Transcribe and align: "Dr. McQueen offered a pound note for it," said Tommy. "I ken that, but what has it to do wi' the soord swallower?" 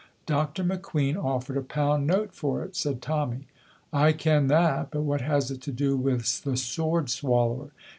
"Dr. 0.25 0.63
McQueen 0.63 1.15
offered 1.15 1.57
a 1.57 1.61
pound 1.61 2.07
note 2.07 2.33
for 2.33 2.63
it," 2.63 2.75
said 2.75 3.03
Tommy. 3.03 3.45
"I 3.93 4.13
ken 4.13 4.47
that, 4.47 4.89
but 4.89 5.01
what 5.01 5.21
has 5.21 5.51
it 5.51 5.61
to 5.61 5.71
do 5.71 5.95
wi' 5.95 6.15
the 6.43 6.57
soord 6.57 7.11
swallower?" 7.11 7.69